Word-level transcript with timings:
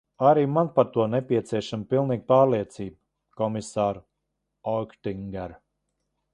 Arī 0.27 0.43
man 0.53 0.69
par 0.77 0.87
to 0.95 1.03
nepieciešama 1.15 1.85
pilnīga 1.91 2.25
pārliecība, 2.33 2.99
komisār 3.43 4.03
Oettinger. 4.75 5.59